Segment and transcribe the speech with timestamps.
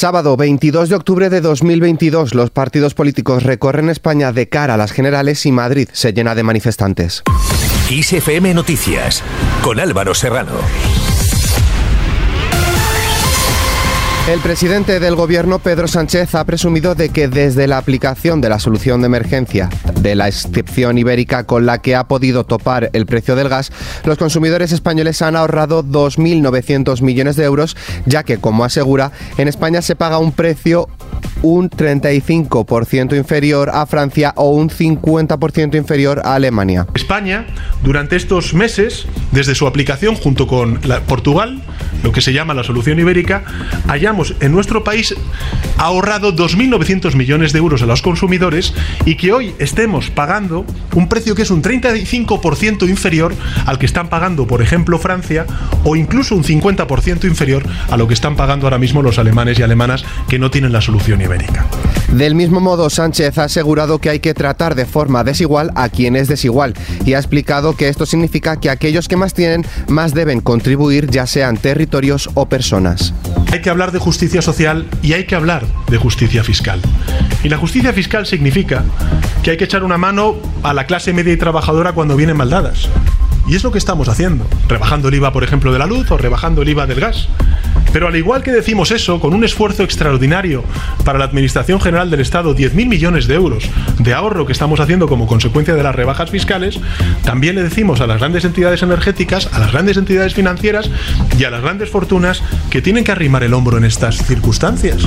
[0.00, 4.92] Sábado 22 de octubre de 2022, los partidos políticos recorren España de cara a las
[4.92, 7.22] generales y Madrid se llena de manifestantes.
[7.90, 9.22] ISFM Noticias
[9.62, 10.52] con Álvaro Serrano.
[14.26, 18.58] El presidente del gobierno, Pedro Sánchez, ha presumido de que desde la aplicación de la
[18.58, 19.68] solución de emergencia
[20.02, 23.72] de la excepción ibérica con la que ha podido topar el precio del gas,
[24.04, 27.76] los consumidores españoles han ahorrado 2.900 millones de euros,
[28.06, 30.88] ya que, como asegura, en España se paga un precio
[31.42, 36.86] un 35% inferior a Francia o un 50% inferior a Alemania.
[36.94, 37.46] España,
[37.82, 41.62] durante estos meses, desde su aplicación junto con Portugal,
[42.02, 43.44] lo que se llama la solución ibérica,
[43.88, 45.14] hayamos en nuestro país
[45.76, 51.34] ahorrado 2.900 millones de euros a los consumidores y que hoy estemos pagando un precio
[51.34, 53.34] que es un 35% inferior
[53.66, 55.46] al que están pagando, por ejemplo, Francia
[55.84, 59.62] o incluso un 50% inferior a lo que están pagando ahora mismo los alemanes y
[59.62, 61.66] alemanas que no tienen la solución ibérica.
[62.12, 66.16] Del mismo modo, Sánchez ha asegurado que hay que tratar de forma desigual a quien
[66.16, 70.40] es desigual y ha explicado que esto significa que aquellos que más tienen más deben
[70.40, 73.14] contribuir, ya sean territorios o personas.
[73.52, 76.80] Hay que hablar de justicia social y hay que hablar de justicia fiscal.
[77.42, 78.84] Y la justicia fiscal significa
[79.42, 82.88] que hay que echar una mano a la clase media y trabajadora cuando vienen maldadas.
[83.50, 86.16] Y es lo que estamos haciendo, rebajando el IVA, por ejemplo, de la luz o
[86.16, 87.26] rebajando el IVA del gas.
[87.92, 90.62] Pero al igual que decimos eso, con un esfuerzo extraordinario
[91.04, 95.08] para la Administración General del Estado, 10.000 millones de euros de ahorro que estamos haciendo
[95.08, 96.78] como consecuencia de las rebajas fiscales,
[97.24, 100.88] también le decimos a las grandes entidades energéticas, a las grandes entidades financieras
[101.36, 105.04] y a las grandes fortunas que tienen que arrimar el hombro en estas circunstancias.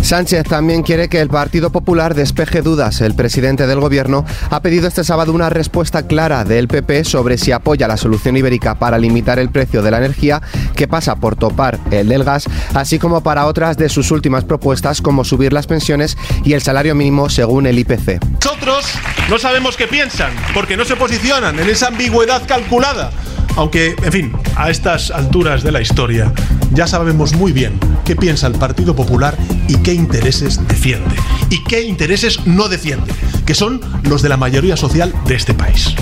[0.00, 3.02] Sánchez también quiere que el Partido Popular despeje dudas.
[3.02, 7.52] El presidente del Gobierno ha pedido este sábado una respuesta clara del PP sobre si
[7.52, 10.40] apoya la solución ibérica para limitar el precio de la energía,
[10.74, 12.44] que pasa por topar el del gas,
[12.74, 16.94] así como para otras de sus últimas propuestas, como subir las pensiones y el salario
[16.94, 18.20] mínimo según el IPC.
[18.42, 18.86] Nosotros
[19.28, 23.10] no sabemos qué piensan, porque no se posicionan en esa ambigüedad calculada.
[23.56, 26.32] Aunque, en fin, a estas alturas de la historia
[26.72, 29.36] ya sabemos muy bien qué piensa el Partido Popular
[29.68, 31.14] y qué intereses defiende.
[31.50, 33.12] Y qué intereses no defiende,
[33.46, 35.94] que son los de la mayoría social de este país.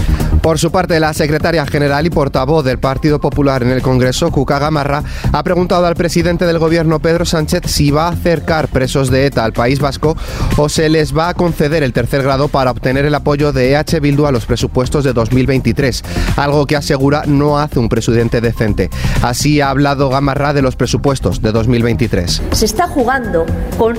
[0.43, 4.59] Por su parte, la secretaria general y portavoz del Partido Popular en el Congreso, Cuca
[4.59, 9.27] Gamarra, ha preguntado al presidente del gobierno, Pedro Sánchez, si va a acercar presos de
[9.27, 10.17] ETA al País Vasco
[10.57, 14.01] o se les va a conceder el tercer grado para obtener el apoyo de EH
[14.01, 16.03] Bildu a los presupuestos de 2023,
[16.37, 18.91] algo que asegura no hace un presidente decente.
[19.23, 22.43] Así ha hablado Gamarra de los presupuestos de 2023.
[22.53, 23.47] Se está jugando
[23.79, 23.97] con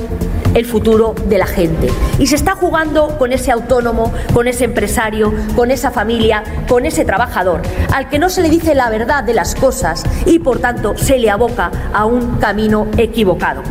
[0.54, 1.90] el futuro de la gente
[2.20, 7.06] y se está jugando con ese autónomo, con ese empresario, con esa familia con ese
[7.06, 7.62] trabajador
[7.94, 11.18] al que no se le dice la verdad de las cosas y por tanto se
[11.18, 13.64] le aboca a un camino equivocado.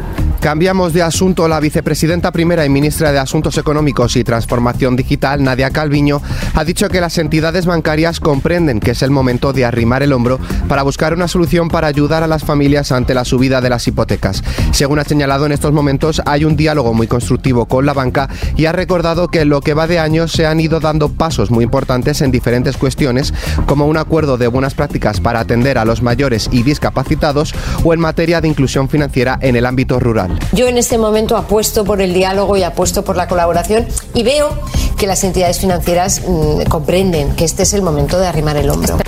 [0.42, 1.46] Cambiamos de asunto.
[1.46, 6.20] La vicepresidenta primera y ministra de Asuntos Económicos y Transformación Digital, Nadia Calviño,
[6.54, 10.40] ha dicho que las entidades bancarias comprenden que es el momento de arrimar el hombro
[10.66, 14.42] para buscar una solución para ayudar a las familias ante la subida de las hipotecas.
[14.72, 18.64] Según ha señalado, en estos momentos hay un diálogo muy constructivo con la banca y
[18.64, 21.62] ha recordado que en lo que va de año se han ido dando pasos muy
[21.62, 23.32] importantes en diferentes cuestiones,
[23.66, 27.54] como un acuerdo de buenas prácticas para atender a los mayores y discapacitados
[27.84, 30.31] o en materia de inclusión financiera en el ámbito rural.
[30.52, 34.50] Yo en este momento apuesto por el diálogo y apuesto por la colaboración y veo
[34.98, 38.98] que las entidades financieras mm, comprenden que este es el momento de arrimar el hombro.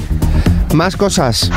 [0.73, 1.51] Más cosas.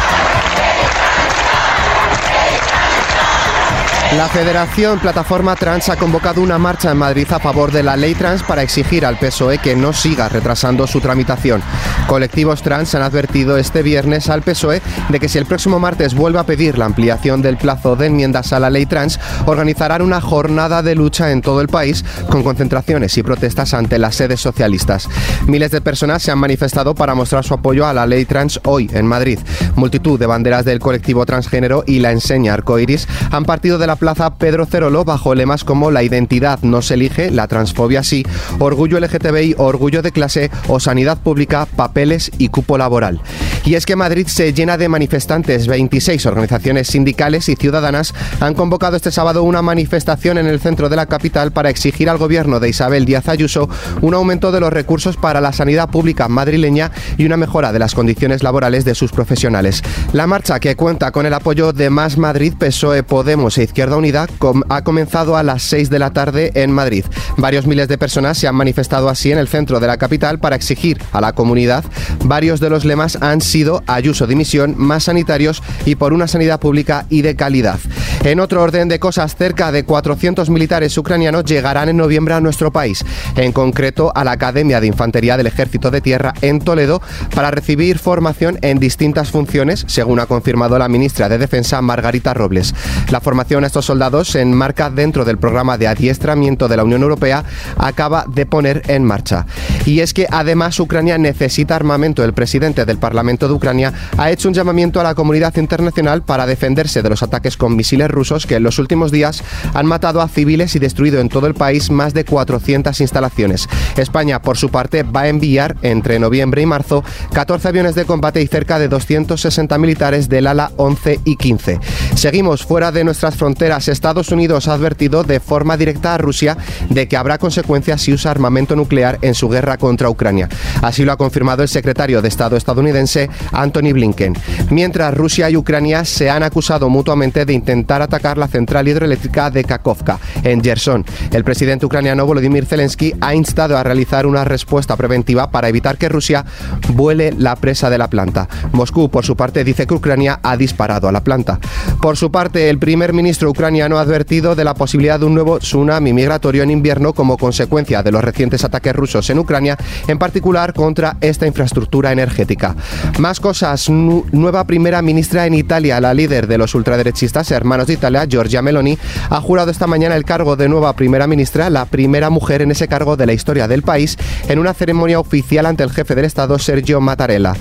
[4.18, 8.16] La Federación Plataforma Trans ha convocado una marcha en Madrid a favor de la ley
[8.16, 11.62] trans para exigir al PSOE que no siga retrasando su tramitación.
[12.08, 16.40] Colectivos trans han advertido este viernes al PSOE de que si el próximo martes vuelve
[16.40, 20.82] a pedir la ampliación del plazo de enmiendas a la ley trans, organizarán una jornada
[20.82, 25.08] de lucha en todo el país con concentraciones y protestas ante las sedes socialistas.
[25.46, 28.90] Miles de personas se han manifestado para mostrar su apoyo a la ley trans hoy
[28.94, 29.38] en Madrid.
[29.76, 34.07] Multitud de banderas del colectivo transgénero y la enseña arcoiris han partido de la plaza
[34.38, 38.26] Pedro Cerolo bajo lemas como la identidad no se elige, la transfobia sí,
[38.58, 43.22] orgullo LGTBI, orgullo de clase o sanidad pública, papeles y cupo laboral.
[43.68, 45.68] Y es que Madrid se llena de manifestantes.
[45.68, 50.96] 26 organizaciones sindicales y ciudadanas han convocado este sábado una manifestación en el centro de
[50.96, 53.68] la capital para exigir al gobierno de Isabel Díaz Ayuso
[54.00, 57.94] un aumento de los recursos para la sanidad pública madrileña y una mejora de las
[57.94, 59.84] condiciones laborales de sus profesionales.
[60.14, 64.30] La marcha, que cuenta con el apoyo de Más Madrid, PSOE, Podemos e Izquierda Unidad
[64.70, 67.04] ha comenzado a las 6 de la tarde en Madrid.
[67.36, 70.56] Varios miles de personas se han manifestado así en el centro de la capital para
[70.56, 71.84] exigir a la comunidad.
[72.24, 76.60] Varios de los lemas han sido sido Ayuso dimisión, más sanitarios y por una sanidad
[76.60, 77.80] pública y de calidad.
[78.24, 82.72] En otro orden de cosas, cerca de 400 militares ucranianos llegarán en noviembre a nuestro
[82.72, 83.04] país,
[83.36, 87.02] en concreto a la Academia de Infantería del Ejército de Tierra en Toledo,
[87.34, 92.76] para recibir formación en distintas funciones, según ha confirmado la ministra de Defensa Margarita Robles.
[93.10, 97.02] La formación a estos soldados se enmarca dentro del programa de adiestramiento de la Unión
[97.02, 97.44] Europea,
[97.78, 99.48] acaba de poner en marcha.
[99.88, 102.24] Y es que además Ucrania necesita armamento.
[102.24, 106.46] El presidente del Parlamento de Ucrania ha hecho un llamamiento a la comunidad internacional para
[106.46, 110.28] defenderse de los ataques con misiles rusos que en los últimos días han matado a
[110.28, 113.68] civiles y destruido en todo el país más de 400 instalaciones.
[113.96, 117.04] España, por su parte, va a enviar entre noviembre y marzo
[117.34, 121.80] 14 aviones de combate y cerca de 260 militares del ala 11 y 15.
[122.16, 123.88] Seguimos fuera de nuestras fronteras.
[123.88, 126.58] Estados Unidos ha advertido de forma directa a Rusia
[126.90, 130.50] de que habrá consecuencias si usa armamento nuclear en su guerra contra Ucrania.
[130.82, 134.36] Así lo ha confirmado el secretario de Estado estadounidense Anthony Blinken.
[134.70, 139.64] Mientras Rusia y Ucrania se han acusado mutuamente de intentar atacar la central hidroeléctrica de
[139.64, 141.06] Kakovka, en Gerson.
[141.32, 146.10] El presidente ucraniano Volodymyr Zelensky ha instado a realizar una respuesta preventiva para evitar que
[146.10, 146.46] Rusia
[146.94, 148.48] vuele la presa de la planta.
[148.72, 151.60] Moscú, por su parte, dice que Ucrania ha disparado a la planta.
[152.02, 155.60] Por su parte, el primer ministro ucraniano ha advertido de la posibilidad de un nuevo
[155.60, 160.74] tsunami migratorio en invierno como consecuencia de los recientes ataques rusos en Ucrania, en particular
[160.74, 162.76] contra esta infraestructura energética.
[163.18, 163.90] Más cosas.
[163.90, 168.96] nueva primera ministra en Italia, la líder de los ultraderechistas hermanos de Italia, Giorgia Meloni,
[169.32, 172.88] ha jurado esta mañana el cargo de nueva primera ministra, la primera mujer en ese
[172.88, 174.18] cargo de la historia del país,
[174.48, 177.56] en una ceremonia oficial ante el jefe del Estado, Sergio Mattarella.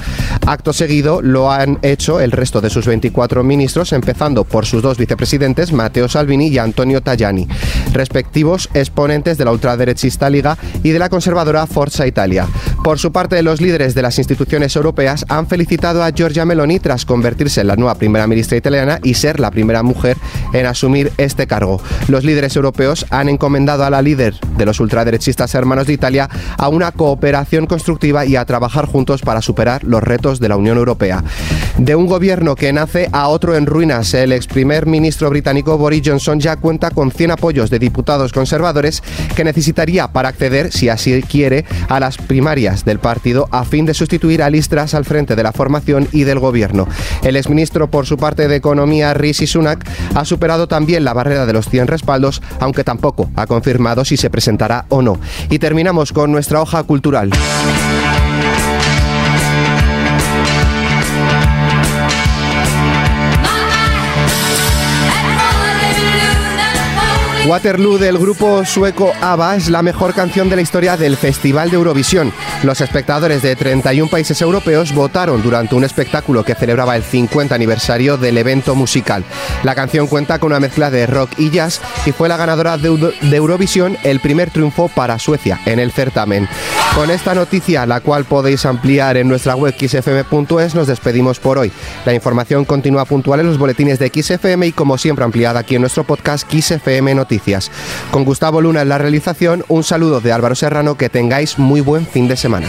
[0.47, 4.99] Acto seguido lo han hecho el resto de sus 24 ministros, empezando por sus dos
[4.99, 7.49] vicepresidentes, Matteo Salvini y Antonio Tajani,
[7.95, 12.47] respectivos exponentes de la ultraderechista Liga y de la conservadora Forza Italia.
[12.87, 17.05] Por su parte, los líderes de las instituciones europeas han felicitado a Giorgia Meloni tras
[17.05, 20.17] convertirse en la nueva primera ministra italiana y ser la primera mujer
[20.53, 21.83] en asumir este cargo.
[22.07, 26.69] Los líderes europeos han encomendado a la líder de los ultraderechistas hermanos de Italia a
[26.69, 31.25] una cooperación constructiva y a trabajar juntos para superar los retos de la Unión Europea.
[31.79, 36.03] De un gobierno que nace a otro en ruinas, el ex primer ministro británico Boris
[36.07, 39.03] Johnson ya cuenta con 100 apoyos de diputados conservadores
[39.35, 43.93] que necesitaría para acceder, si así quiere, a las primarias del partido a fin de
[43.93, 46.89] sustituir a Listras al frente de la formación y del gobierno.
[47.23, 51.53] El exministro, por su parte de Economía, Rishi Sunak, ha superado también la barrera de
[51.53, 55.21] los 100 respaldos, aunque tampoco ha confirmado si se presentará o no.
[55.51, 57.31] Y terminamos con nuestra hoja cultural.
[67.47, 71.77] Waterloo del grupo sueco ABBA es la mejor canción de la historia del Festival de
[71.77, 72.33] Eurovisión.
[72.65, 78.17] Los espectadores de 31 países europeos votaron durante un espectáculo que celebraba el 50 aniversario
[78.17, 79.25] del evento musical.
[79.63, 82.89] La canción cuenta con una mezcla de rock y jazz y fue la ganadora de,
[83.37, 86.49] Eurovisión, el primer triunfo para Suecia en el certamen.
[86.97, 91.71] Con esta noticia, la cual podéis ampliar en nuestra web xfm.es, nos despedimos por hoy.
[92.05, 95.83] La información continúa puntual en los boletines de XFM y como siempre ampliada aquí en
[95.83, 97.15] nuestro podcast XFM
[98.11, 102.07] Con Gustavo Luna en la realización, un saludo de Álvaro Serrano, que tengáis muy buen
[102.07, 102.69] fin de semana.